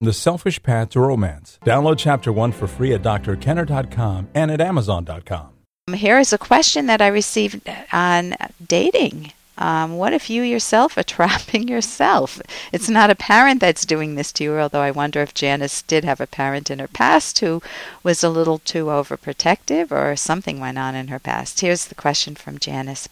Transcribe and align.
The 0.00 0.12
Selfish 0.12 0.62
Path 0.62 0.90
to 0.90 1.00
Romance. 1.00 1.58
Download 1.64 1.98
Chapter 1.98 2.32
1 2.32 2.52
for 2.52 2.68
free 2.68 2.94
at 2.94 3.02
drkenner.com 3.02 4.28
and 4.32 4.50
at 4.52 4.60
amazon.com. 4.60 5.48
Here 5.92 6.20
is 6.20 6.32
a 6.32 6.38
question 6.38 6.86
that 6.86 7.02
I 7.02 7.08
received 7.08 7.68
on 7.92 8.36
dating. 8.64 9.32
Um, 9.56 9.96
what 9.96 10.12
if 10.12 10.30
you 10.30 10.44
yourself 10.44 10.96
are 10.96 11.02
trapping 11.16 11.66
yourself? 11.66 12.40
It's 12.70 12.88
not 12.88 13.10
a 13.10 13.16
parent 13.16 13.60
that's 13.60 13.84
doing 13.84 14.14
this 14.14 14.30
to 14.34 14.44
you, 14.44 14.56
although 14.56 14.82
I 14.82 14.92
wonder 14.92 15.20
if 15.20 15.34
Janice 15.34 15.82
did 15.82 16.04
have 16.04 16.20
a 16.20 16.28
parent 16.28 16.70
in 16.70 16.78
her 16.78 16.86
past 16.86 17.40
who 17.40 17.60
was 18.04 18.22
a 18.22 18.30
little 18.30 18.60
too 18.60 18.84
overprotective 18.84 19.90
or 19.90 20.14
something 20.14 20.60
went 20.60 20.78
on 20.78 20.94
in 20.94 21.08
her 21.08 21.18
past. 21.18 21.60
Here's 21.60 21.86
the 21.86 21.96
question 21.96 22.36
from 22.36 22.60
Janice. 22.60 23.08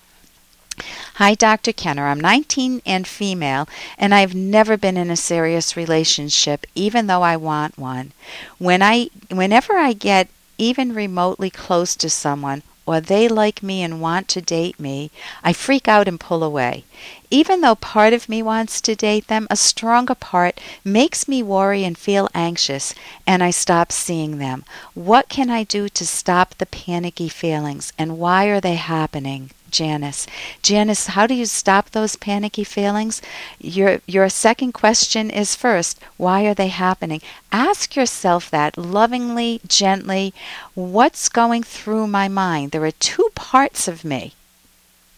Hi, 1.14 1.34
Dr. 1.34 1.72
Kenner. 1.72 2.08
I'm 2.08 2.20
19 2.20 2.82
and 2.84 3.06
female, 3.06 3.66
and 3.96 4.14
I've 4.14 4.34
never 4.34 4.76
been 4.76 4.96
in 4.96 5.10
a 5.10 5.16
serious 5.16 5.76
relationship, 5.76 6.66
even 6.74 7.06
though 7.06 7.22
I 7.22 7.36
want 7.36 7.78
one. 7.78 8.12
When 8.58 8.82
I, 8.82 9.08
whenever 9.30 9.74
I 9.74 9.94
get 9.94 10.28
even 10.58 10.94
remotely 10.94 11.48
close 11.48 11.96
to 11.96 12.10
someone, 12.10 12.62
or 12.84 13.00
they 13.00 13.26
like 13.26 13.62
me 13.62 13.82
and 13.82 14.00
want 14.00 14.28
to 14.28 14.40
date 14.40 14.78
me, 14.78 15.10
I 15.42 15.52
freak 15.52 15.88
out 15.88 16.06
and 16.06 16.20
pull 16.20 16.44
away. 16.44 16.84
Even 17.30 17.60
though 17.60 17.74
part 17.74 18.12
of 18.12 18.28
me 18.28 18.42
wants 18.42 18.80
to 18.82 18.94
date 18.94 19.26
them, 19.26 19.48
a 19.50 19.56
stronger 19.56 20.14
part 20.14 20.60
makes 20.84 21.26
me 21.26 21.42
worry 21.42 21.82
and 21.82 21.98
feel 21.98 22.28
anxious, 22.32 22.94
and 23.26 23.42
I 23.42 23.50
stop 23.50 23.90
seeing 23.90 24.38
them. 24.38 24.64
What 24.94 25.28
can 25.28 25.50
I 25.50 25.64
do 25.64 25.88
to 25.88 26.06
stop 26.06 26.54
the 26.54 26.66
panicky 26.66 27.28
feelings, 27.28 27.92
and 27.98 28.18
why 28.18 28.46
are 28.46 28.60
they 28.60 28.76
happening? 28.76 29.50
Janice. 29.76 30.26
Janice, 30.62 31.08
how 31.08 31.26
do 31.26 31.34
you 31.34 31.44
stop 31.44 31.90
those 31.90 32.16
panicky 32.16 32.64
feelings? 32.64 33.20
Your 33.60 34.00
your 34.06 34.30
second 34.30 34.72
question 34.72 35.28
is 35.28 35.54
first, 35.54 36.00
why 36.16 36.46
are 36.46 36.54
they 36.54 36.68
happening? 36.68 37.20
Ask 37.52 37.94
yourself 37.94 38.50
that 38.50 38.78
lovingly, 38.78 39.60
gently, 39.66 40.32
what's 40.74 41.28
going 41.28 41.62
through 41.62 42.06
my 42.06 42.26
mind? 42.26 42.70
There 42.70 42.86
are 42.86 42.90
two 43.12 43.28
parts 43.34 43.86
of 43.86 44.02
me. 44.02 44.32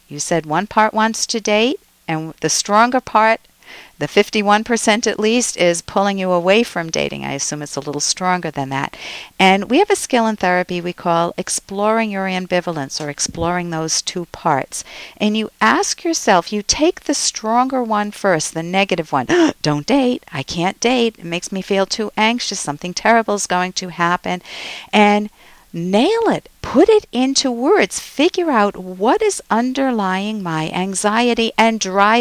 You 0.09 0.19
said 0.19 0.45
one 0.45 0.67
part 0.67 0.93
wants 0.93 1.25
to 1.27 1.41
date 1.41 1.79
and 2.09 2.35
the 2.41 2.51
stronger 2.51 3.01
part 3.01 3.41
the 3.99 4.07
51% 4.07 5.07
at 5.07 5.19
least 5.19 5.57
is 5.57 5.83
pulling 5.83 6.19
you 6.19 6.31
away 6.31 6.63
from 6.63 6.89
dating. 6.91 7.25
I 7.25 7.33
assume 7.33 7.63
it's 7.63 7.77
a 7.77 7.81
little 7.81 8.01
stronger 8.01 8.51
than 8.51 8.69
that. 8.69 8.97
And 9.39 9.69
we 9.71 9.79
have 9.79 9.91
a 9.91 9.97
skill 9.97 10.27
in 10.27 10.37
therapy 10.37 10.81
we 10.81 10.93
call 10.93 11.35
exploring 11.37 12.11
your 12.11 12.27
ambivalence 12.27 13.05
or 13.05 13.11
exploring 13.11 13.71
those 13.71 14.01
two 14.01 14.27
parts. 14.27 14.85
And 15.17 15.37
you 15.37 15.51
ask 15.61 16.05
yourself, 16.05 16.53
you 16.53 16.63
take 16.63 17.01
the 17.01 17.15
stronger 17.15 17.83
one 17.83 18.13
first, 18.13 18.55
the 18.55 18.63
negative 18.63 19.13
one. 19.13 19.27
Don't 19.63 19.87
date. 19.87 20.25
I 20.33 20.43
can't 20.45 20.79
date. 20.79 21.17
It 21.19 21.25
makes 21.25 21.51
me 21.51 21.61
feel 21.61 21.87
too 21.87 22.13
anxious. 22.17 22.61
Something 22.61 22.95
terrible 22.95 23.35
is 23.35 23.47
going 23.47 23.73
to 23.75 23.89
happen. 23.89 24.43
And 24.93 25.29
nail 25.73 26.29
it. 26.29 26.49
Put 26.63 26.89
it 26.89 27.07
into 27.13 27.51
words. 27.51 27.99
Figure 27.99 28.51
out 28.51 28.77
what 28.77 29.23
is 29.23 29.43
underlying 29.51 30.43
my 30.43 30.71
anxiety 30.71 31.53
and 31.57 31.81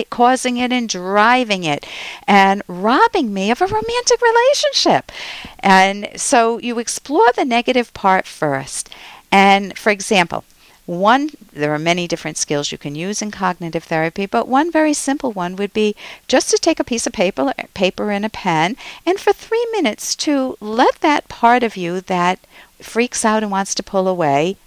causing 0.09 0.58
it 0.58 0.72
and 0.72 0.88
driving 0.88 1.64
it 1.64 1.86
and 2.25 2.62
robbing 2.68 3.34
me 3.34 3.52
of 3.52 3.62
a 3.62 3.68
romantic 3.68 4.22
relationship. 4.22 5.12
And 5.59 6.09
so 6.16 6.59
you 6.59 6.80
explore 6.80 7.31
the 7.34 7.45
negative 7.45 7.94
part 7.94 8.25
first. 8.25 8.90
And 9.31 9.78
for 9.78 9.90
example 9.90 10.44
one 10.88 11.30
there 11.54 11.74
are 11.74 11.80
many 11.80 12.08
different 12.08 12.38
skills 12.38 12.72
you 12.72 12.78
can 12.78 12.96
use 12.96 13.22
in 13.22 13.30
cognitive 13.30 13.84
therapy 13.84 14.26
but 14.26 14.48
one 14.48 14.72
very 14.72 14.94
simple 14.94 15.32
one 15.32 15.56
would 15.56 15.74
be 15.74 15.96
just 16.28 16.50
to 16.50 16.58
take 16.58 16.80
a 16.80 16.84
piece 16.84 17.06
of 17.06 17.14
paper 17.14 17.54
paper 17.76 18.10
and 18.10 18.26
a 18.26 18.30
pen 18.30 18.76
and 19.06 19.20
for 19.20 19.34
3 19.34 19.68
minutes 19.74 20.16
to 20.16 20.58
let 20.60 20.96
that 21.02 21.28
part 21.28 21.62
of 21.62 21.78
you 21.78 22.02
that 22.02 22.40
freaks 22.82 23.26
out 23.26 23.44
and 23.44 23.52
wants 23.52 23.74
to 23.76 23.84
pull 23.84 24.08
away, 24.08 24.58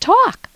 talk. 0.00 0.48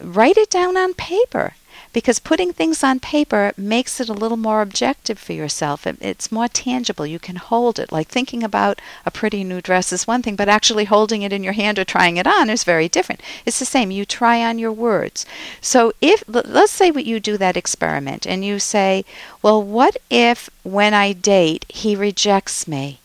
Write 0.00 0.36
it 0.36 0.50
down 0.50 0.76
on 0.76 0.94
paper 0.94 1.54
because 1.92 2.18
putting 2.18 2.52
things 2.52 2.82
on 2.82 3.00
paper 3.00 3.52
makes 3.56 4.00
it 4.00 4.08
a 4.08 4.14
little 4.14 4.36
more 4.36 4.62
objective 4.62 5.18
for 5.18 5.32
yourself. 5.32 5.86
it's 5.86 6.32
more 6.32 6.48
tangible. 6.48 7.06
You 7.06 7.18
can 7.18 7.36
hold 7.36 7.78
it. 7.78 7.92
Like 7.92 8.08
thinking 8.08 8.42
about 8.42 8.80
a 9.04 9.10
pretty 9.10 9.44
new 9.44 9.60
dress 9.60 9.92
is 9.92 10.06
one 10.06 10.22
thing, 10.22 10.36
but 10.36 10.48
actually 10.48 10.84
holding 10.84 11.22
it 11.22 11.32
in 11.32 11.44
your 11.44 11.52
hand 11.52 11.78
or 11.78 11.84
trying 11.84 12.16
it 12.16 12.26
on 12.26 12.48
is 12.48 12.64
very 12.64 12.88
different. 12.88 13.20
It's 13.44 13.58
the 13.58 13.64
same. 13.64 13.90
You 13.90 14.04
try 14.04 14.42
on 14.42 14.58
your 14.58 14.72
words. 14.72 15.26
So 15.60 15.92
if 16.00 16.24
let's 16.26 16.72
say 16.72 16.90
you 16.94 17.20
do 17.20 17.36
that 17.36 17.56
experiment 17.56 18.26
and 18.26 18.44
you 18.44 18.58
say, 18.58 19.04
"Well, 19.42 19.62
what 19.62 19.96
if 20.08 20.48
when 20.62 20.94
I 20.94 21.12
date 21.12 21.66
he 21.68 21.94
rejects 21.94 22.66
me?" 22.66 23.01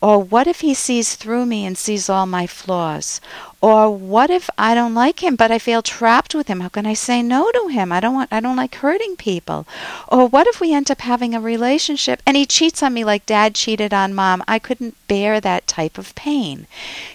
Or 0.00 0.22
what 0.22 0.46
if 0.46 0.60
he 0.60 0.74
sees 0.74 1.16
through 1.16 1.44
me 1.46 1.66
and 1.66 1.76
sees 1.76 2.08
all 2.08 2.24
my 2.24 2.46
flaws? 2.46 3.20
Or 3.60 3.90
what 3.90 4.30
if 4.30 4.48
I 4.56 4.72
don't 4.72 4.94
like 4.94 5.24
him 5.24 5.34
but 5.34 5.50
I 5.50 5.58
feel 5.58 5.82
trapped 5.82 6.36
with 6.36 6.46
him? 6.46 6.60
How 6.60 6.68
can 6.68 6.86
I 6.86 6.94
say 6.94 7.20
no 7.20 7.50
to 7.50 7.66
him? 7.66 7.90
I 7.90 7.98
don't 7.98 8.14
want 8.14 8.32
I 8.32 8.38
don't 8.38 8.56
like 8.56 8.76
hurting 8.76 9.16
people. 9.16 9.66
Or 10.06 10.28
what 10.28 10.46
if 10.46 10.60
we 10.60 10.72
end 10.72 10.92
up 10.92 11.00
having 11.00 11.34
a 11.34 11.40
relationship 11.40 12.22
and 12.24 12.36
he 12.36 12.46
cheats 12.46 12.80
on 12.80 12.94
me 12.94 13.02
like 13.04 13.26
dad 13.26 13.56
cheated 13.56 13.92
on 13.92 14.14
mom? 14.14 14.44
I 14.46 14.60
couldn't 14.60 14.94
bear 15.08 15.40
that 15.40 15.66
type 15.66 15.98
of 15.98 16.14
pain. 16.14 16.68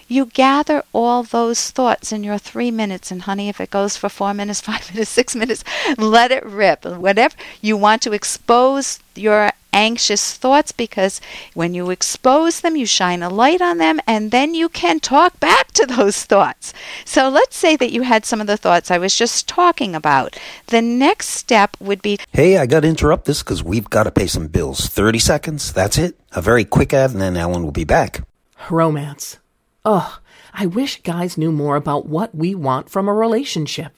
You 0.06 0.26
gather 0.26 0.82
all 0.92 1.22
those 1.22 1.70
thoughts 1.70 2.12
in 2.12 2.22
your 2.22 2.36
3 2.36 2.70
minutes 2.70 3.10
and 3.10 3.22
honey 3.22 3.48
if 3.48 3.62
it 3.62 3.70
goes 3.70 3.96
for 3.96 4.10
4 4.10 4.34
minutes, 4.34 4.60
5 4.72 4.92
minutes, 4.92 5.10
6 5.10 5.34
minutes, 5.34 5.64
let 5.96 6.30
it 6.30 6.44
rip. 6.44 6.84
Whatever 6.84 7.34
you 7.62 7.78
want 7.78 8.02
to 8.02 8.12
expose 8.12 8.98
your 9.14 9.52
anxious 9.74 10.34
thoughts 10.34 10.72
because 10.72 11.20
when 11.52 11.74
you 11.74 11.90
expose 11.90 12.60
them, 12.60 12.76
you 12.76 12.86
shine 12.86 13.22
a 13.22 13.28
light 13.28 13.60
on 13.60 13.76
them, 13.78 14.00
and 14.06 14.30
then 14.30 14.54
you 14.54 14.70
can 14.70 15.00
talk 15.00 15.38
back 15.40 15.72
to 15.72 15.84
those 15.84 16.24
thoughts. 16.24 16.72
So 17.04 17.28
let's 17.28 17.56
say 17.56 17.76
that 17.76 17.92
you 17.92 18.02
had 18.02 18.24
some 18.24 18.40
of 18.40 18.46
the 18.46 18.56
thoughts 18.56 18.90
I 18.90 18.98
was 18.98 19.14
just 19.14 19.48
talking 19.48 19.94
about. 19.94 20.38
The 20.68 20.80
next 20.80 21.28
step 21.30 21.76
would 21.80 22.00
be 22.00 22.18
Hey, 22.32 22.56
I 22.56 22.66
got 22.66 22.80
to 22.80 22.88
interrupt 22.88 23.26
this 23.26 23.42
because 23.42 23.62
we've 23.62 23.90
got 23.90 24.04
to 24.04 24.10
pay 24.10 24.28
some 24.28 24.46
bills. 24.46 24.86
30 24.86 25.18
seconds, 25.18 25.72
that's 25.72 25.98
it. 25.98 26.16
A 26.32 26.40
very 26.40 26.64
quick 26.64 26.94
ad, 26.94 27.10
and 27.10 27.20
then 27.20 27.36
Ellen 27.36 27.64
will 27.64 27.72
be 27.72 27.84
back. 27.84 28.26
Romance. 28.70 29.38
Ugh, 29.84 30.20
I 30.54 30.66
wish 30.66 31.02
guys 31.02 31.36
knew 31.36 31.52
more 31.52 31.76
about 31.76 32.06
what 32.06 32.34
we 32.34 32.54
want 32.54 32.88
from 32.88 33.08
a 33.08 33.12
relationship. 33.12 33.92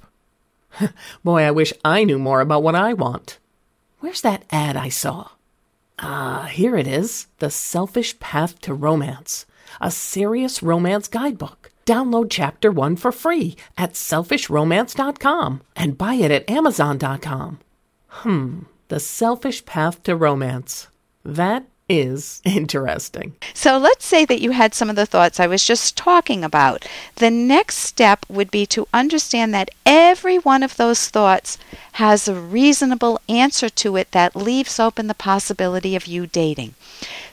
Boy, 1.25 1.43
I 1.43 1.51
wish 1.51 1.73
I 1.85 2.05
knew 2.05 2.19
more 2.19 2.41
about 2.41 2.63
what 2.63 2.75
I 2.75 2.95
want. 2.95 3.39
Where's 4.01 4.23
that 4.23 4.45
ad 4.51 4.77
I 4.77 4.89
saw? 4.89 5.29
Ah, 5.99 6.49
here 6.53 6.77
it 6.77 6.87
is 6.87 7.27
The 7.39 7.51
Selfish 7.51 8.19
Path 8.21 8.61
to 8.63 8.75
Romance, 8.75 9.47
a 9.81 9.91
serious 9.91 10.63
romance 10.63 11.09
guidebook. 11.09 11.71
Download 11.87 12.27
chapter 12.29 12.71
one 12.71 12.97
for 12.97 13.13
free 13.13 13.57
at 13.79 13.93
selfishromance.com 13.93 15.63
and 15.77 15.97
buy 15.99 16.15
it 16.15 16.31
at 16.31 16.51
amazon.com. 16.51 17.61
Hmm, 18.09 18.59
The 18.89 19.01
Selfish 19.01 19.65
Path 19.65 20.03
to 20.03 20.17
Romance. 20.17 20.89
That 21.25 21.67
is 21.89 22.41
interesting. 22.45 23.35
So 23.55 23.79
let's 23.79 24.05
say 24.05 24.25
that 24.25 24.41
you 24.41 24.53
had 24.53 24.75
some 24.75 24.91
of 24.91 24.97
the 24.97 25.07
thoughts 25.07 25.39
I 25.39 25.47
was 25.47 25.65
just 25.65 25.97
talking 25.97 26.45
about. 26.45 26.87
The 27.17 27.31
next 27.31 27.79
step 27.79 28.27
would 28.29 28.51
be 28.51 28.67
to 28.67 28.89
understand 28.93 29.55
that 29.55 29.71
every 29.85 30.39
one 30.39 30.63
of 30.63 30.77
those 30.77 31.09
thoughts 31.09 31.59
has 31.93 32.29
a 32.29 32.35
reasonable 32.35 33.21
answer 33.29 33.69
to 33.69 33.97
it 33.97 34.11
that 34.13 34.37
leaves 34.37 34.79
open 34.79 35.07
the 35.07 35.15
possibility 35.15 35.97
of 35.97 36.07
you 36.07 36.27
dating. 36.27 36.75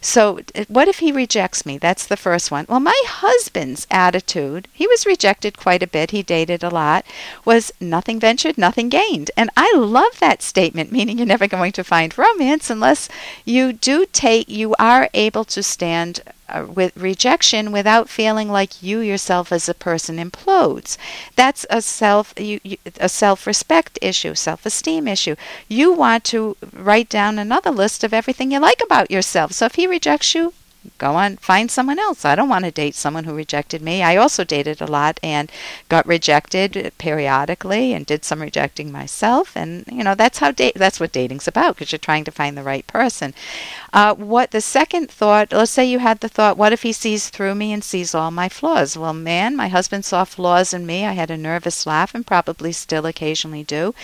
So, 0.03 0.39
uh, 0.53 0.65
what 0.67 0.89
if 0.89 0.99
he 0.99 1.13
rejects 1.13 1.65
me? 1.65 1.77
That's 1.77 2.05
the 2.05 2.17
first 2.17 2.51
one. 2.51 2.65
Well, 2.67 2.81
my 2.81 3.01
husband's 3.07 3.87
attitude, 3.89 4.67
he 4.73 4.85
was 4.85 5.05
rejected 5.05 5.57
quite 5.57 5.81
a 5.81 5.87
bit, 5.87 6.11
he 6.11 6.21
dated 6.21 6.61
a 6.61 6.69
lot, 6.69 7.05
was 7.45 7.71
nothing 7.79 8.19
ventured, 8.19 8.57
nothing 8.57 8.89
gained. 8.89 9.31
And 9.37 9.49
I 9.55 9.73
love 9.75 10.19
that 10.19 10.41
statement, 10.41 10.91
meaning 10.91 11.17
you're 11.17 11.25
never 11.25 11.47
going 11.47 11.71
to 11.73 11.85
find 11.85 12.17
romance 12.17 12.69
unless 12.69 13.07
you 13.45 13.71
do 13.71 14.05
take, 14.05 14.42
you 14.47 14.75
are 14.79 15.09
able 15.13 15.43
to 15.45 15.63
stand 15.63 16.21
uh, 16.49 16.65
with 16.67 16.95
rejection 16.95 17.71
without 17.71 18.09
feeling 18.09 18.49
like 18.49 18.83
you 18.83 18.99
yourself 18.99 19.51
as 19.51 19.67
a 19.67 19.73
person 19.73 20.17
implodes. 20.17 20.97
That's 21.35 21.65
a 21.69 21.81
self 21.81 22.33
you, 22.37 22.59
you, 22.63 22.77
a 22.99 23.09
self-respect 23.09 23.99
issue, 24.01 24.35
self-esteem 24.35 25.07
issue. 25.07 25.35
You 25.67 25.93
want 25.93 26.23
to 26.25 26.57
write 26.73 27.09
down 27.09 27.39
another 27.39 27.71
list 27.71 28.03
of 28.03 28.13
everything 28.13 28.51
you 28.51 28.59
like 28.59 28.81
about 28.83 29.11
yourself. 29.11 29.51
So 29.53 29.65
if 29.65 29.75
he 29.75 29.87
rejects 29.87 30.35
you, 30.35 30.53
go 30.97 31.15
on 31.15 31.37
find 31.37 31.69
someone 31.71 31.99
else. 31.99 32.25
I 32.25 32.35
don't 32.35 32.49
want 32.49 32.65
to 32.65 32.71
date 32.71 32.95
someone 32.95 33.23
who 33.23 33.33
rejected 33.33 33.81
me. 33.81 34.03
I 34.03 34.15
also 34.15 34.43
dated 34.43 34.81
a 34.81 34.87
lot 34.87 35.19
and 35.23 35.51
got 35.89 36.05
rejected 36.05 36.93
periodically 36.97 37.93
and 37.93 38.05
did 38.05 38.25
some 38.25 38.41
rejecting 38.41 38.91
myself. 38.91 39.55
And 39.55 39.85
you 39.91 40.03
know 40.03 40.15
that's 40.15 40.39
how 40.39 40.51
date 40.51 40.75
that's 40.75 40.99
what 40.99 41.11
dating's 41.11 41.47
about 41.47 41.75
because 41.75 41.91
you're 41.91 41.99
trying 41.99 42.23
to 42.25 42.31
find 42.31 42.57
the 42.57 42.63
right 42.63 42.85
person. 42.87 43.33
Uh, 43.91 44.13
what 44.15 44.51
the 44.51 44.61
second 44.61 45.09
thought 45.09 45.51
let's 45.51 45.71
say 45.71 45.85
you 45.85 45.99
had 45.99 46.19
the 46.19 46.29
thought 46.29 46.57
what 46.57 46.73
if 46.73 46.83
he 46.83 46.91
sees 46.91 47.29
through 47.29 47.55
me 47.55 47.71
and 47.71 47.83
sees 47.83 48.13
all 48.13 48.31
my 48.31 48.49
flaws? 48.49 48.97
Well 48.97 49.13
man 49.13 49.55
my 49.55 49.69
husband 49.69 50.05
saw 50.05 50.23
flaws 50.23 50.73
in 50.73 50.85
me. 50.85 51.05
I 51.05 51.13
had 51.13 51.31
a 51.31 51.37
nervous 51.37 51.85
laugh 51.85 52.13
and 52.13 52.25
probably 52.25 52.71
still 52.71 53.05
occasionally 53.05 53.63
do. 53.63 53.95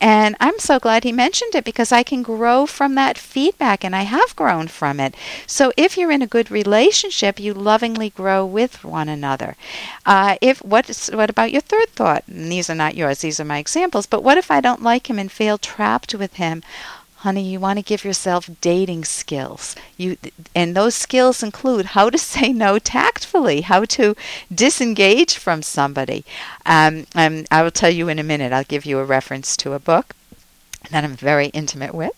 And 0.00 0.36
i'm 0.40 0.58
so 0.58 0.78
glad 0.78 1.04
he 1.04 1.12
mentioned 1.12 1.54
it 1.54 1.64
because 1.64 1.92
i 1.92 2.02
can 2.02 2.22
grow 2.22 2.66
from 2.66 2.94
that 2.94 3.18
feedback 3.18 3.84
and 3.84 3.94
i 3.94 4.02
have 4.02 4.36
grown 4.36 4.68
from 4.68 5.00
it. 5.00 5.14
So 5.46 5.72
if 5.76 5.96
you're 5.96 6.10
in 6.12 6.22
a 6.22 6.27
good 6.28 6.50
relationship, 6.50 7.40
you 7.40 7.54
lovingly 7.54 8.10
grow 8.10 8.44
with 8.44 8.84
one 8.84 9.08
another. 9.08 9.56
Uh, 10.06 10.36
if 10.40 10.62
what 10.64 10.88
is, 10.88 11.08
what 11.08 11.30
about 11.30 11.52
your 11.52 11.62
third 11.62 11.88
thought? 11.90 12.24
And 12.28 12.50
these 12.52 12.70
are 12.70 12.74
not 12.74 12.96
yours; 12.96 13.20
these 13.20 13.40
are 13.40 13.44
my 13.44 13.58
examples. 13.58 14.06
But 14.06 14.22
what 14.22 14.38
if 14.38 14.50
I 14.50 14.60
don't 14.60 14.82
like 14.82 15.08
him 15.10 15.18
and 15.18 15.30
feel 15.30 15.58
trapped 15.58 16.14
with 16.14 16.34
him? 16.34 16.62
honey 17.22 17.42
you 17.42 17.58
want 17.58 17.76
to 17.76 17.82
give 17.82 18.04
yourself 18.04 18.48
dating 18.60 19.04
skills 19.04 19.74
you 19.96 20.16
and 20.54 20.76
those 20.76 20.94
skills 20.94 21.42
include 21.42 21.86
how 21.86 22.08
to 22.08 22.16
say 22.16 22.52
no 22.64 22.78
tactfully 22.78 23.62
how 23.62 23.84
to 23.84 24.14
disengage 24.54 25.36
from 25.36 25.60
somebody 25.60 26.24
um, 26.64 27.06
um, 27.16 27.44
i 27.50 27.60
will 27.62 27.72
tell 27.72 27.90
you 27.90 28.08
in 28.08 28.20
a 28.20 28.22
minute 28.22 28.52
i'll 28.52 28.62
give 28.64 28.86
you 28.86 28.98
a 29.00 29.04
reference 29.04 29.56
to 29.56 29.72
a 29.72 29.80
book 29.80 30.14
that 30.90 31.02
i'm 31.02 31.16
very 31.16 31.46
intimate 31.48 31.92
with 31.92 32.12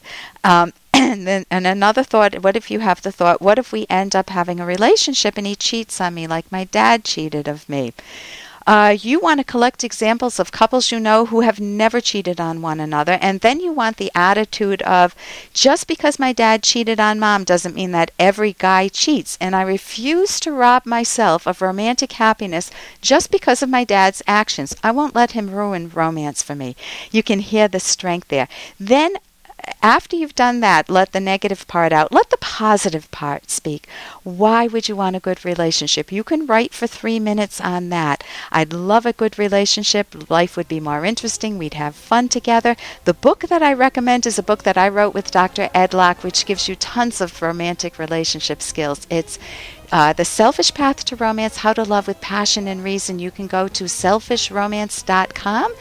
um, 0.44 0.70
and 1.00 1.26
then 1.26 1.46
and 1.50 1.66
another 1.66 2.02
thought 2.02 2.42
what 2.42 2.56
if 2.56 2.70
you 2.70 2.80
have 2.80 3.00
the 3.02 3.12
thought 3.12 3.40
what 3.40 3.58
if 3.58 3.72
we 3.72 3.86
end 3.88 4.14
up 4.14 4.28
having 4.30 4.60
a 4.60 4.66
relationship 4.66 5.38
and 5.38 5.46
he 5.46 5.56
cheats 5.56 6.00
on 6.00 6.14
me 6.14 6.26
like 6.26 6.52
my 6.52 6.64
dad 6.64 7.04
cheated 7.04 7.48
of 7.48 7.68
me 7.68 7.92
uh, 8.66 8.94
you 9.00 9.18
want 9.18 9.40
to 9.40 9.44
collect 9.44 9.82
examples 9.82 10.38
of 10.38 10.52
couples 10.52 10.92
you 10.92 11.00
know 11.00 11.26
who 11.26 11.40
have 11.40 11.58
never 11.58 12.00
cheated 12.00 12.38
on 12.40 12.62
one 12.62 12.78
another, 12.78 13.18
and 13.20 13.40
then 13.40 13.58
you 13.58 13.72
want 13.72 13.96
the 13.96 14.12
attitude 14.14 14.82
of 14.82 15.16
just 15.52 15.88
because 15.88 16.18
my 16.18 16.32
dad 16.32 16.62
cheated 16.62 17.00
on 17.00 17.18
mom 17.18 17.42
doesn't 17.42 17.74
mean 17.74 17.90
that 17.92 18.10
every 18.18 18.52
guy 18.52 18.86
cheats, 18.86 19.38
and 19.40 19.56
I 19.56 19.62
refuse 19.62 20.38
to 20.40 20.52
rob 20.52 20.84
myself 20.86 21.46
of 21.46 21.62
romantic 21.62 22.12
happiness 22.12 22.70
just 23.00 23.30
because 23.30 23.62
of 23.62 23.70
my 23.70 23.82
dad's 23.82 24.22
actions. 24.26 24.76
I 24.84 24.90
won't 24.92 25.16
let 25.16 25.32
him 25.32 25.50
ruin 25.50 25.90
romance 25.92 26.42
for 26.42 26.54
me. 26.54 26.76
You 27.10 27.22
can 27.22 27.40
hear 27.40 27.66
the 27.66 27.80
strength 27.80 28.28
there. 28.28 28.46
Then 28.78 29.16
after 29.82 30.16
you've 30.16 30.34
done 30.34 30.60
that, 30.60 30.90
let 30.90 31.12
the 31.12 31.20
negative 31.20 31.66
part 31.66 31.92
out. 31.92 32.12
Let 32.12 32.30
the 32.30 32.36
positive 32.36 33.10
part 33.10 33.50
speak. 33.50 33.86
Why 34.22 34.66
would 34.66 34.88
you 34.88 34.96
want 34.96 35.16
a 35.16 35.20
good 35.20 35.44
relationship? 35.44 36.12
You 36.12 36.22
can 36.22 36.46
write 36.46 36.74
for 36.74 36.86
three 36.86 37.18
minutes 37.18 37.60
on 37.60 37.88
that. 37.88 38.22
I'd 38.50 38.72
love 38.72 39.06
a 39.06 39.12
good 39.12 39.38
relationship. 39.38 40.30
Life 40.30 40.56
would 40.56 40.68
be 40.68 40.80
more 40.80 41.04
interesting. 41.04 41.58
We'd 41.58 41.74
have 41.74 41.94
fun 41.94 42.28
together. 42.28 42.76
The 43.04 43.14
book 43.14 43.40
that 43.48 43.62
I 43.62 43.72
recommend 43.72 44.26
is 44.26 44.38
a 44.38 44.42
book 44.42 44.62
that 44.64 44.76
I 44.76 44.88
wrote 44.88 45.14
with 45.14 45.30
Dr. 45.30 45.70
Ed 45.74 45.94
Locke, 45.94 46.22
which 46.22 46.46
gives 46.46 46.68
you 46.68 46.76
tons 46.76 47.20
of 47.20 47.40
romantic 47.40 47.98
relationship 47.98 48.60
skills. 48.62 49.06
It's 49.10 49.38
uh, 49.92 50.12
the 50.12 50.24
Selfish 50.24 50.72
Path 50.72 51.04
to 51.06 51.16
Romance 51.16 51.58
How 51.58 51.72
to 51.72 51.82
Love 51.82 52.06
with 52.06 52.20
Passion 52.20 52.68
and 52.68 52.84
Reason. 52.84 53.18
You 53.18 53.30
can 53.32 53.48
go 53.48 53.66
to 53.66 53.84
selfishromance.com 53.84 55.74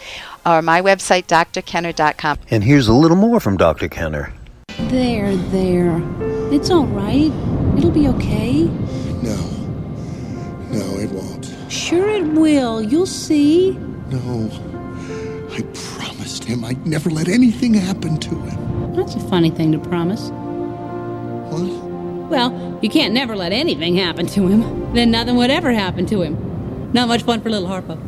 or 0.50 0.62
my 0.62 0.81
website, 0.81 1.28
drkenner.com. 1.28 2.40
And 2.50 2.63
here's 2.63 2.88
a 2.88 2.94
little 2.94 3.18
more 3.18 3.40
from 3.40 3.57
Dr. 3.57 3.88
Kenner. 3.88 4.34
There, 4.90 5.36
there. 5.36 6.01
It's 6.51 6.69
all 6.69 6.88
right. 6.88 7.31
It'll 7.78 7.92
be 7.92 8.07
okay. 8.07 8.63
No. 9.22 9.38
No, 10.72 10.98
it 11.00 11.12
won't. 11.12 11.54
Sure, 11.69 12.10
it 12.10 12.25
will. 12.25 12.81
You'll 12.81 13.06
see. 13.06 13.72
No. 14.10 14.50
I 15.51 15.62
promised 15.74 16.44
him 16.44 16.63
I'd 16.63 16.86
never 16.88 17.10
let 17.10 17.28
anything 17.28 17.74
happen 17.74 18.18
to 18.18 18.36
him. 18.36 18.95
That's 18.95 19.16
a 19.16 19.19
funny 19.19 19.50
thing 19.50 19.72
to 19.74 19.80
promise. 19.80 20.30
What? 21.52 22.30
Well, 22.30 22.80
you 22.81 22.90
can't 22.90 23.13
never 23.13 23.36
let 23.36 23.52
anything 23.52 23.95
happen 23.95 24.28
to 24.28 24.48
him. 24.48 24.94
Then 24.94 25.12
nothing 25.12 25.36
would 25.38 25.50
ever 25.50 25.72
happen 25.72 26.06
to 26.07 26.22
him. 26.22 26.92
Not 26.94 27.07
much 27.07 27.24
fun 27.24 27.42
for 27.42 27.50
little 27.50 27.68
Harpo. 27.68 28.00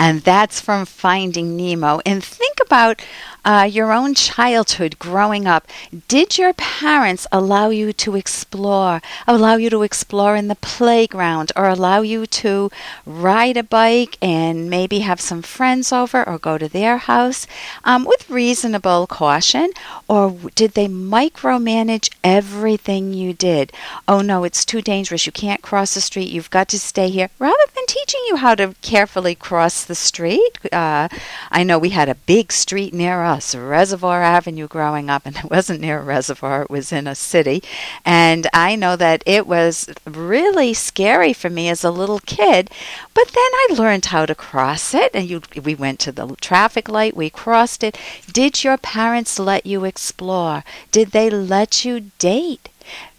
And 0.00 0.22
that's 0.22 0.62
from 0.62 0.86
Finding 0.86 1.58
Nemo. 1.58 2.00
And 2.06 2.24
think 2.24 2.56
about 2.58 3.02
uh, 3.44 3.68
your 3.70 3.92
own 3.92 4.14
childhood 4.14 4.98
growing 4.98 5.46
up, 5.46 5.66
did 6.08 6.38
your 6.38 6.52
parents 6.54 7.26
allow 7.32 7.68
you 7.70 7.92
to 7.92 8.16
explore, 8.16 9.00
allow 9.26 9.56
you 9.56 9.70
to 9.70 9.82
explore 9.82 10.36
in 10.36 10.48
the 10.48 10.54
playground, 10.56 11.52
or 11.56 11.68
allow 11.68 12.00
you 12.00 12.26
to 12.26 12.70
ride 13.04 13.56
a 13.56 13.62
bike 13.62 14.16
and 14.22 14.70
maybe 14.70 15.00
have 15.00 15.20
some 15.20 15.42
friends 15.42 15.92
over 15.92 16.26
or 16.26 16.38
go 16.38 16.58
to 16.58 16.68
their 16.68 16.96
house 16.96 17.46
um, 17.84 18.04
with 18.04 18.28
reasonable 18.30 19.06
caution? 19.06 19.70
Or 20.08 20.36
did 20.54 20.72
they 20.72 20.88
micromanage 20.88 22.10
everything 22.24 23.12
you 23.12 23.32
did? 23.32 23.72
Oh 24.08 24.20
no, 24.20 24.44
it's 24.44 24.64
too 24.64 24.82
dangerous. 24.82 25.26
You 25.26 25.32
can't 25.32 25.62
cross 25.62 25.94
the 25.94 26.00
street. 26.00 26.30
You've 26.30 26.50
got 26.50 26.68
to 26.70 26.78
stay 26.78 27.10
here. 27.10 27.28
Rather 27.38 27.56
than 27.74 27.84
teaching 27.86 28.20
you 28.28 28.36
how 28.36 28.54
to 28.54 28.74
carefully 28.82 29.34
cross 29.34 29.84
the 29.90 29.94
street, 29.96 30.56
uh, 30.72 31.08
I 31.50 31.64
know 31.64 31.76
we 31.76 31.88
had 31.88 32.08
a 32.08 32.14
big 32.14 32.52
street 32.52 32.94
near 32.94 33.24
us 33.24 33.56
Reservoir 33.56 34.22
Avenue 34.22 34.68
growing 34.68 35.10
up, 35.10 35.26
and 35.26 35.36
it 35.44 35.50
wasn't 35.50 35.80
near 35.80 35.98
a 35.98 36.04
reservoir, 36.04 36.62
it 36.62 36.70
was 36.70 36.92
in 36.92 37.08
a 37.08 37.16
city. 37.16 37.60
And 38.04 38.46
I 38.54 38.76
know 38.76 38.94
that 38.94 39.24
it 39.26 39.48
was 39.48 39.90
really 40.06 40.72
scary 40.74 41.32
for 41.32 41.50
me 41.50 41.68
as 41.68 41.82
a 41.82 41.90
little 41.90 42.20
kid, 42.20 42.70
but 43.14 43.26
then 43.26 43.52
I 43.62 43.68
learned 43.70 44.06
how 44.06 44.26
to 44.26 44.34
cross 44.34 44.94
it, 44.94 45.10
and 45.12 45.28
you, 45.28 45.42
we 45.60 45.74
went 45.74 45.98
to 46.00 46.12
the 46.12 46.36
traffic 46.36 46.88
light, 46.88 47.16
we 47.16 47.28
crossed 47.28 47.82
it. 47.82 47.98
Did 48.32 48.62
your 48.62 48.78
parents 48.78 49.40
let 49.40 49.66
you 49.66 49.84
explore? 49.84 50.62
Did 50.92 51.10
they 51.10 51.28
let 51.28 51.84
you 51.84 52.12
date? 52.20 52.68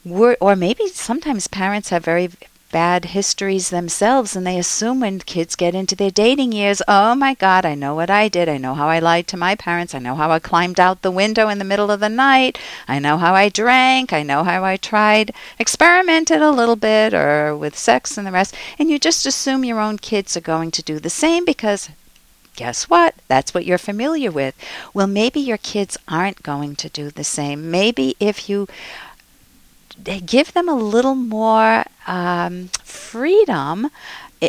Were, 0.06 0.38
or 0.40 0.56
maybe 0.56 0.88
sometimes 0.88 1.48
parents 1.48 1.90
have 1.90 2.06
very 2.06 2.30
bad 2.72 3.06
histories 3.06 3.70
themselves 3.70 4.36
and 4.36 4.48
they 4.48 4.58
assume 4.58 5.00
when 5.02 5.20
kids 5.20 5.56
get 5.56 5.76
into 5.76 5.96
their 5.96 6.10
dating 6.10 6.52
years, 6.52 6.82
oh 6.88 7.14
my 7.16 7.34
God, 7.34 7.66
I 7.66 7.76
know 7.76 7.94
what 7.94 8.10
I 8.10 8.28
did. 8.28 8.48
I 8.50 8.58
know 8.58 8.74
how 8.74 8.88
I 8.88 9.00
lied 9.00 9.28
to 9.28 9.38
my 9.38 9.56
parents. 9.56 9.94
I 9.94 10.00
know 10.00 10.16
how 10.16 10.32
I 10.32 10.40
climbed 10.40 10.80
out 10.80 11.02
the 11.02 11.12
window 11.12 11.50
in 11.50 11.60
the 11.60 11.66
middle 11.66 11.92
of 11.92 12.00
the 12.00 12.10
night. 12.10 12.58
I 12.88 13.00
know 13.00 13.18
how 13.18 13.34
I 13.36 13.50
drank. 13.50 14.14
I 14.14 14.24
know 14.24 14.44
how 14.44 14.64
I 14.64 14.78
tried, 14.78 15.34
experimented 15.60 16.42
a 16.42 16.52
little 16.52 16.76
bit 16.76 17.14
or 17.14 17.56
with 17.56 17.78
sex 17.78 18.18
and 18.18 18.26
the 18.26 18.32
rest. 18.32 18.56
And 18.80 18.90
you 18.90 18.98
just 18.98 19.26
assume 19.26 19.66
your 19.66 19.80
own 19.80 19.98
kids 19.98 20.36
are 20.38 20.42
going 20.42 20.72
to 20.72 20.84
do 20.84 21.00
the 21.00 21.10
same 21.10 21.46
because 21.46 21.90
guess 22.56 22.90
what? 22.90 23.16
That's 23.28 23.54
what 23.54 23.66
you're 23.66 23.78
familiar 23.78 24.32
with. 24.32 24.56
Well, 24.94 25.08
maybe 25.08 25.40
your 25.40 25.58
kids 25.58 25.98
aren't 26.08 26.44
going 26.44 26.76
to 26.78 26.90
do 26.90 27.10
the 27.10 27.24
same. 27.24 27.72
Maybe 27.72 28.16
if 28.20 28.50
you 28.50 28.68
give 30.04 30.54
them 30.54 30.70
a 30.70 30.76
little 30.76 31.16
more 31.16 31.86
um, 32.08 32.70
freedom 32.84 33.90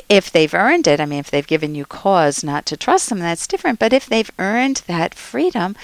if 0.08 0.31
they've 0.32 0.54
earned 0.54 0.87
it, 0.87 1.00
I 1.00 1.06
mean, 1.06 1.19
if 1.19 1.31
they've 1.31 1.46
given 1.46 1.75
you 1.75 1.84
cause 1.84 2.43
not 2.43 2.64
to 2.66 2.78
trust 2.78 3.10
them, 3.10 3.19
that's 3.19 3.46
different. 3.46 3.78
But 3.78 3.93
if 3.93 4.06
they've 4.06 4.31
earned 4.38 4.82
that 4.87 5.14
freedom, 5.14 5.76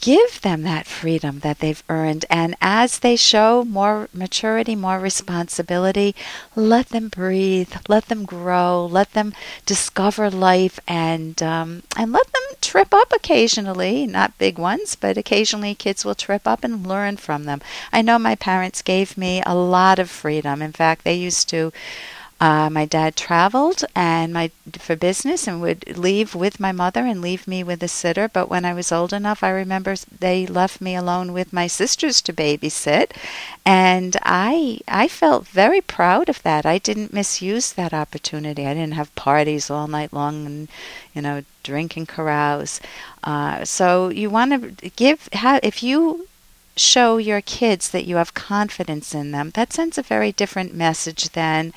give 0.00 0.40
them 0.42 0.62
that 0.62 0.86
freedom 0.86 1.40
that 1.40 1.58
they've 1.58 1.82
earned. 1.88 2.24
And 2.30 2.54
as 2.60 3.00
they 3.00 3.16
show 3.16 3.64
more 3.64 4.08
maturity, 4.12 4.76
more 4.76 5.00
responsibility, 5.00 6.14
let 6.54 6.90
them 6.90 7.08
breathe, 7.08 7.72
let 7.88 8.06
them 8.06 8.24
grow, 8.24 8.86
let 8.86 9.12
them 9.12 9.34
discover 9.66 10.30
life, 10.30 10.78
and 10.86 11.42
um, 11.42 11.82
and 11.96 12.12
let 12.12 12.32
them 12.32 12.42
trip 12.68 12.92
up 12.92 13.10
occasionally. 13.14 14.06
Not 14.06 14.36
big 14.36 14.58
ones, 14.58 14.94
but 14.94 15.16
occasionally 15.16 15.74
kids 15.74 16.04
will 16.04 16.14
trip 16.14 16.46
up 16.46 16.62
and 16.62 16.86
learn 16.86 17.16
from 17.16 17.44
them. 17.44 17.62
I 17.90 18.02
know 18.02 18.18
my 18.18 18.34
parents 18.34 18.82
gave 18.82 19.16
me 19.16 19.42
a 19.46 19.54
lot 19.54 19.98
of 19.98 20.10
freedom. 20.10 20.60
In 20.60 20.72
fact, 20.72 21.02
they 21.04 21.14
used 21.14 21.48
to 21.48 21.72
uh, 22.40 22.70
my 22.70 22.84
dad 22.84 23.16
traveled 23.16 23.84
and 23.96 24.32
my 24.32 24.50
for 24.78 24.94
business 24.94 25.48
and 25.48 25.60
would 25.60 25.96
leave 25.98 26.36
with 26.36 26.60
my 26.60 26.70
mother 26.70 27.04
and 27.04 27.20
leave 27.20 27.48
me 27.48 27.64
with 27.64 27.82
a 27.82 27.88
sitter. 27.88 28.28
But 28.28 28.48
when 28.48 28.64
I 28.64 28.74
was 28.74 28.92
old 28.92 29.12
enough, 29.12 29.42
I 29.42 29.48
remember 29.50 29.96
they 30.20 30.46
left 30.46 30.80
me 30.80 30.94
alone 30.94 31.32
with 31.32 31.52
my 31.52 31.66
sisters 31.66 32.20
to 32.22 32.32
babysit, 32.32 33.10
and 33.66 34.16
I 34.22 34.80
I 34.86 35.08
felt 35.08 35.48
very 35.48 35.80
proud 35.80 36.28
of 36.28 36.42
that. 36.44 36.64
I 36.64 36.78
didn't 36.78 37.12
misuse 37.12 37.72
that 37.72 37.92
opportunity. 37.92 38.66
I 38.66 38.74
didn't 38.74 38.94
have 38.94 39.14
parties 39.16 39.68
all 39.68 39.88
night 39.88 40.12
long 40.12 40.46
and 40.46 40.68
you 41.14 41.22
know 41.22 41.42
drink 41.64 41.96
and 41.96 42.06
carouse. 42.06 42.80
Uh, 43.24 43.64
so 43.64 44.10
you 44.10 44.30
want 44.30 44.78
to 44.78 44.90
give 44.90 45.28
if 45.32 45.82
you 45.82 46.28
show 46.78 47.16
your 47.18 47.40
kids 47.40 47.90
that 47.90 48.06
you 48.06 48.16
have 48.16 48.34
confidence 48.34 49.14
in 49.14 49.30
them, 49.32 49.50
that 49.50 49.72
sends 49.72 49.98
a 49.98 50.02
very 50.02 50.32
different 50.32 50.74
message 50.74 51.30
than, 51.30 51.72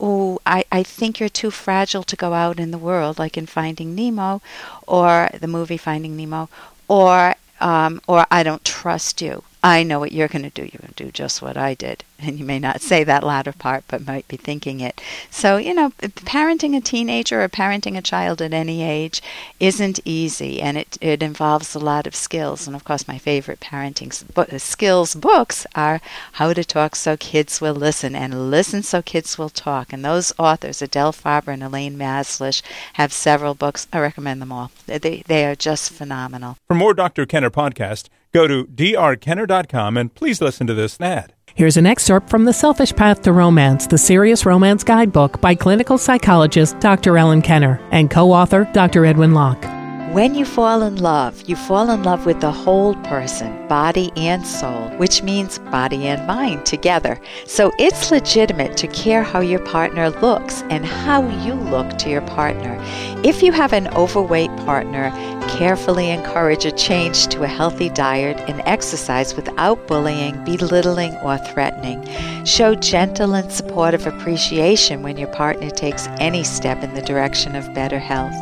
oh, 0.00 0.38
I, 0.46 0.64
I 0.72 0.82
think 0.82 1.20
you're 1.20 1.28
too 1.28 1.50
fragile 1.50 2.02
to 2.04 2.16
go 2.16 2.32
out 2.32 2.58
in 2.58 2.70
the 2.70 2.78
world, 2.78 3.18
like 3.18 3.36
in 3.36 3.46
Finding 3.46 3.94
Nemo, 3.94 4.40
or 4.86 5.28
the 5.38 5.46
movie 5.46 5.76
Finding 5.76 6.16
Nemo, 6.16 6.48
or 6.88 7.34
um, 7.60 8.00
or 8.06 8.26
I 8.30 8.42
don't 8.42 8.64
trust 8.64 9.22
you. 9.22 9.42
I 9.66 9.82
know 9.82 9.98
what 9.98 10.12
you're 10.12 10.28
going 10.28 10.44
to 10.44 10.50
do. 10.50 10.62
You're 10.62 10.80
going 10.80 10.94
to 10.94 11.04
do 11.04 11.10
just 11.10 11.42
what 11.42 11.56
I 11.56 11.74
did. 11.74 12.04
And 12.18 12.38
you 12.38 12.46
may 12.46 12.58
not 12.58 12.80
say 12.80 13.04
that 13.04 13.24
latter 13.24 13.52
part, 13.52 13.84
but 13.88 14.06
might 14.06 14.26
be 14.26 14.38
thinking 14.38 14.80
it. 14.80 15.02
So, 15.30 15.58
you 15.58 15.74
know, 15.74 15.90
parenting 16.00 16.74
a 16.74 16.80
teenager 16.80 17.42
or 17.42 17.48
parenting 17.50 17.94
a 17.98 18.00
child 18.00 18.40
at 18.40 18.54
any 18.54 18.82
age 18.82 19.20
isn't 19.60 20.00
easy, 20.06 20.62
and 20.62 20.78
it, 20.78 20.96
it 21.02 21.22
involves 21.22 21.74
a 21.74 21.78
lot 21.78 22.06
of 22.06 22.14
skills. 22.14 22.66
And 22.66 22.74
of 22.74 22.84
course, 22.84 23.06
my 23.06 23.18
favorite 23.18 23.60
parenting 23.60 24.10
uh, 24.34 24.58
skills 24.58 25.14
books 25.14 25.66
are 25.74 26.00
How 26.32 26.54
to 26.54 26.64
Talk 26.64 26.96
So 26.96 27.18
Kids 27.18 27.60
Will 27.60 27.74
Listen 27.74 28.14
and 28.14 28.50
Listen 28.50 28.82
So 28.82 29.02
Kids 29.02 29.36
Will 29.36 29.50
Talk. 29.50 29.92
And 29.92 30.02
those 30.02 30.32
authors, 30.38 30.80
Adele 30.80 31.12
Faber 31.12 31.50
and 31.50 31.62
Elaine 31.62 31.98
Mazlish, 31.98 32.62
have 32.94 33.12
several 33.12 33.54
books. 33.54 33.88
I 33.92 33.98
recommend 33.98 34.40
them 34.40 34.52
all. 34.52 34.70
They, 34.86 35.22
they 35.26 35.44
are 35.44 35.54
just 35.54 35.92
phenomenal. 35.92 36.56
For 36.66 36.74
more 36.74 36.94
Dr. 36.94 37.26
Kenner 37.26 37.50
podcast, 37.50 38.08
Go 38.36 38.46
to 38.46 38.66
drkenner.com 38.66 39.96
and 39.96 40.14
please 40.14 40.42
listen 40.42 40.66
to 40.66 40.74
this 40.74 41.00
ad. 41.00 41.32
Here's 41.54 41.78
an 41.78 41.86
excerpt 41.86 42.28
from 42.28 42.44
The 42.44 42.52
Selfish 42.52 42.94
Path 42.94 43.22
to 43.22 43.32
Romance, 43.32 43.86
the 43.86 43.96
Serious 43.96 44.44
Romance 44.44 44.84
Guidebook 44.84 45.40
by 45.40 45.54
clinical 45.54 45.96
psychologist 45.96 46.78
Dr. 46.78 47.16
Ellen 47.16 47.40
Kenner 47.40 47.80
and 47.92 48.10
co 48.10 48.30
author 48.32 48.68
Dr. 48.74 49.06
Edwin 49.06 49.32
Locke. 49.32 49.64
When 50.12 50.34
you 50.34 50.44
fall 50.44 50.82
in 50.82 50.96
love, 50.96 51.42
you 51.46 51.56
fall 51.56 51.90
in 51.90 52.02
love 52.02 52.26
with 52.26 52.40
the 52.40 52.52
whole 52.52 52.94
person, 53.02 53.66
body 53.68 54.12
and 54.16 54.46
soul, 54.46 54.88
which 54.98 55.22
means 55.22 55.58
body 55.58 56.06
and 56.06 56.26
mind 56.26 56.64
together. 56.64 57.20
So 57.46 57.72
it's 57.78 58.10
legitimate 58.10 58.76
to 58.78 58.86
care 58.88 59.22
how 59.22 59.40
your 59.40 59.58
partner 59.58 60.10
looks 60.10 60.62
and 60.70 60.86
how 60.86 61.26
you 61.44 61.54
look 61.54 61.98
to 61.98 62.08
your 62.08 62.22
partner. 62.22 62.78
If 63.24 63.42
you 63.42 63.52
have 63.52 63.72
an 63.72 63.88
overweight 63.88 64.56
partner, 64.58 65.10
carefully 65.56 66.10
encourage 66.10 66.66
a 66.66 66.70
change 66.70 67.28
to 67.28 67.42
a 67.42 67.46
healthy 67.46 67.88
diet 67.88 68.36
and 68.46 68.60
exercise 68.66 69.34
without 69.34 69.86
bullying, 69.86 70.44
belittling, 70.44 71.14
or 71.24 71.38
threatening. 71.38 72.04
Show 72.44 72.74
gentle 72.74 73.34
and 73.34 73.50
supportive 73.50 74.06
appreciation 74.06 75.02
when 75.02 75.16
your 75.16 75.28
partner 75.28 75.70
takes 75.70 76.08
any 76.18 76.44
step 76.44 76.84
in 76.84 76.92
the 76.94 77.00
direction 77.00 77.56
of 77.56 77.72
better 77.72 77.98
health. 77.98 78.34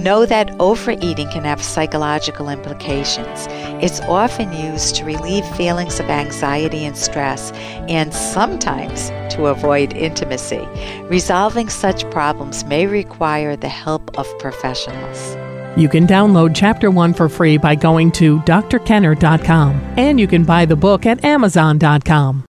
Know 0.00 0.26
that 0.26 0.54
overeating 0.60 1.28
can 1.30 1.44
have 1.44 1.62
psychological 1.62 2.48
implications. 2.48 3.46
It's 3.82 4.00
often 4.02 4.52
used 4.52 4.94
to 4.96 5.04
relieve 5.04 5.46
feelings 5.56 5.98
of 5.98 6.06
anxiety 6.06 6.84
and 6.84 6.96
stress, 6.96 7.50
and 7.88 8.14
sometimes 8.14 9.08
to 9.34 9.46
avoid 9.46 9.92
intimacy. 9.94 10.68
Resolving 11.04 11.68
such 11.68 12.08
problems 12.10 12.64
may 12.64 12.86
require 12.86 13.56
the 13.56 13.68
help 13.68 14.16
of 14.16 14.26
professionals. 14.38 15.36
You 15.76 15.88
can 15.88 16.06
download 16.06 16.52
Chapter 16.54 16.90
1 16.90 17.14
for 17.14 17.28
free 17.28 17.56
by 17.56 17.74
going 17.74 18.10
to 18.12 18.40
drkenner.com, 18.40 19.94
and 19.96 20.18
you 20.18 20.26
can 20.26 20.44
buy 20.44 20.64
the 20.64 20.76
book 20.76 21.06
at 21.06 21.24
amazon.com. 21.24 22.42